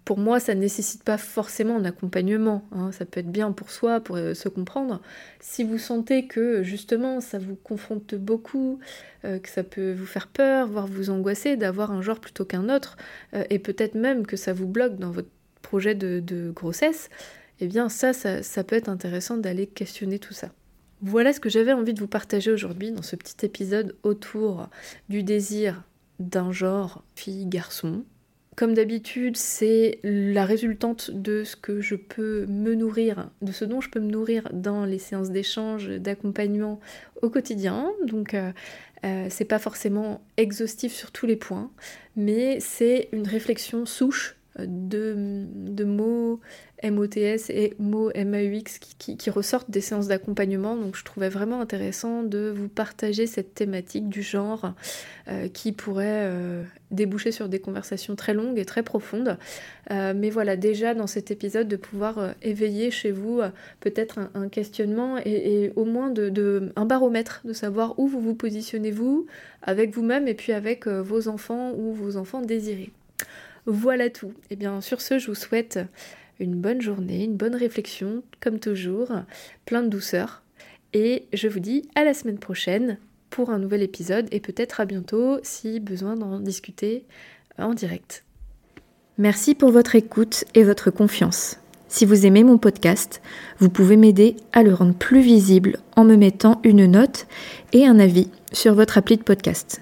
pour 0.06 0.18
moi, 0.18 0.40
ça 0.40 0.56
ne 0.56 0.62
nécessite 0.62 1.04
pas 1.04 1.18
forcément 1.18 1.78
un 1.78 1.86
accompagnement. 1.86 2.68
Hein. 2.72 2.92
Ça 2.92 3.06
peut 3.06 3.20
être 3.20 3.32
bien 3.32 3.52
pour 3.52 3.72
soi, 3.72 4.00
pour 4.00 4.18
se 4.18 4.50
comprendre. 4.50 5.02
Si 5.40 5.64
vous 5.64 5.78
sentez 5.78 6.28
que 6.28 6.64
justement 6.64 7.22
ça 7.22 7.38
vous 7.40 7.56
confronte 7.56 8.16
beaucoup, 8.16 8.80
que 9.24 9.50
ça 9.50 9.64
peut 9.64 9.94
vous 9.94 10.06
faire 10.08 10.28
peur, 10.28 10.68
voire 10.68 10.88
vous 10.88 11.12
angoisser 11.12 11.56
d'avoir 11.56 11.92
un 11.92 12.02
genre 12.02 12.20
plutôt 12.20 12.46
qu'un 12.46 12.70
autre, 12.70 12.98
et 13.50 13.60
peut-être 13.60 13.96
même 13.96 14.26
que 14.26 14.38
ça 14.38 14.54
vous 14.54 14.68
bloque 14.68 14.98
dans 14.98 15.12
votre 15.12 15.30
projet 15.62 15.96
de, 15.96 16.52
grossesse, 16.54 17.10
eh 17.60 17.68
bien 17.68 17.88
ça, 17.88 18.14
ça, 18.14 18.64
peut 18.64 18.76
être 18.76 18.90
intéressant 18.90 19.38
d'aller 19.38 19.68
questionner 19.68 20.20
tout 20.20 20.34
ça. 20.34 20.50
Voilà 21.02 21.34
ce 21.34 21.40
que 21.40 21.50
j'avais 21.50 21.74
envie 21.74 21.94
de 21.94 22.00
vous 22.00 22.08
partager 22.08 22.52
aujourd'hui 22.52 22.92
dans 22.92 23.02
ce 23.02 23.16
petit 23.16 23.46
épisode 23.46 23.96
autour 24.04 24.70
du 25.10 25.24
désir 25.24 25.84
d'un 26.20 26.52
genre 26.52 27.04
fille-garçon. 27.16 28.04
Comme 28.62 28.76
d'habitude, 28.76 29.38
c'est 29.38 29.98
la 30.04 30.46
résultante 30.46 31.10
de 31.10 31.44
ce 31.44 31.56
que 31.56 31.82
je 31.82 31.96
peux 31.96 32.46
me 32.46 32.76
nourrir, 32.76 33.32
de 33.42 33.52
ce 33.52 33.66
dont 33.66 33.82
je 33.82 33.90
peux 33.90 34.00
me 34.00 34.12
nourrir 34.12 34.48
dans 34.54 34.86
les 34.86 35.00
séances 35.00 35.32
d'échange, 35.32 35.90
d'accompagnement 35.90 36.80
au 37.24 37.32
quotidien. 37.32 37.92
Donc, 38.06 38.36
euh, 38.36 38.52
euh, 39.04 39.26
c'est 39.32 39.46
pas 39.46 39.58
forcément 39.58 40.22
exhaustif 40.38 40.94
sur 40.94 41.10
tous 41.10 41.26
les 41.26 41.38
points, 41.38 41.72
mais 42.16 42.60
c'est 42.60 43.10
une 43.14 43.28
réflexion 43.28 43.88
souche 43.88 44.36
de, 44.60 45.84
mots 45.84 46.40
MOTS 46.84 47.50
et 47.50 47.74
mots 47.80 48.12
MAUX 48.16 48.80
qui, 48.98 49.18
qui, 49.18 49.30
ressortent 49.30 49.70
des 49.70 49.82
séances 49.82 50.08
d'accompagnement. 50.08 50.76
Donc 50.76 50.96
je 50.96 51.04
trouvais 51.04 51.30
vraiment 51.30 51.62
intéressant 51.62 52.24
de 52.24 52.54
vous 52.56 52.68
partager 52.68 53.28
cette 53.28 53.54
thématique 53.54 54.10
du 54.10 54.22
genre 54.22 54.74
euh, 55.28 55.48
qui 55.48 55.72
pourrait 55.72 56.26
euh, 56.26 56.64
déboucher 56.90 57.32
sur 57.32 57.50
des 57.50 57.60
conversations 57.60 58.16
très 58.16 58.34
longues 58.34 58.58
et 58.58 58.66
très 58.66 58.84
profondes. 58.84 59.38
Euh, 59.92 60.14
mais 60.16 60.30
voilà, 60.30 60.56
déjà 60.56 60.94
dans 60.94 61.08
cet 61.08 61.32
épisode, 61.32 61.68
de 61.68 61.76
pouvoir 61.76 62.34
éveiller 62.42 62.92
chez 62.92 63.12
vous 63.12 63.42
peut-être 63.80 64.20
un, 64.34 64.50
questionnement 64.50 65.18
et, 65.24 65.72
au 65.76 65.86
moins 65.86 66.10
de, 66.10 66.72
un 66.76 66.86
baromètre, 66.86 67.42
de 67.46 67.54
savoir 67.54 67.98
où 68.00 68.08
vous 68.08 68.20
vous 68.20 68.36
positionnez 68.36 68.92
vous, 68.92 69.28
avec 69.62 69.94
vous-même 69.94 70.28
et 70.28 70.34
puis 70.34 70.52
avec 70.52 70.88
vos 70.88 71.28
enfants 71.28 71.72
ou 71.74 71.94
vos 71.94 72.18
enfants 72.18 72.42
désirés. 72.42 72.92
Voilà 73.66 74.10
tout. 74.10 74.34
Et 74.50 74.52
eh 74.52 74.56
bien 74.56 74.82
sur 74.82 75.02
ce, 75.02 75.20
je 75.20 75.28
vous 75.28 75.36
souhaite 75.36 75.80
une 76.40 76.56
bonne 76.56 76.82
journée, 76.82 77.24
une 77.24 77.38
bonne 77.38 77.56
réflexion, 77.56 78.24
comme 78.40 78.60
toujours, 78.60 79.12
plein 79.66 79.84
de 79.84 79.90
douceur. 79.90 80.42
Et 80.94 81.28
je 81.34 81.48
vous 81.48 81.60
dis 81.60 81.88
à 81.96 82.04
la 82.04 82.14
semaine 82.14 82.40
prochaine 82.40 82.98
pour 83.30 83.50
un 83.50 83.60
nouvel 83.60 83.82
épisode 83.82 84.28
et 84.32 84.40
peut-être 84.40 84.82
à 84.82 84.86
bientôt 84.86 85.40
si 85.44 85.80
besoin 85.80 86.16
d'en 86.16 86.40
discuter 86.40 87.06
en 87.58 87.74
direct. 87.74 88.24
Merci 89.18 89.56
pour 89.56 89.72
votre 89.72 89.96
écoute 89.96 90.46
et 90.56 90.64
votre 90.64 90.92
confiance. 90.92 91.58
Si 91.88 92.06
vous 92.06 92.26
aimez 92.26 92.44
mon 92.44 92.58
podcast, 92.58 93.22
vous 93.60 93.70
pouvez 93.70 93.98
m'aider 93.98 94.38
à 94.54 94.64
le 94.64 94.74
rendre 94.74 94.96
plus 94.96 95.22
visible 95.22 95.78
en 95.96 96.06
me 96.06 96.16
mettant 96.16 96.62
une 96.64 96.86
note 96.86 97.28
et 97.74 97.86
un 97.86 98.00
avis 98.00 98.30
sur 98.54 98.74
votre 98.74 98.98
appli 98.98 99.18
de 99.18 99.24
podcast. 99.24 99.82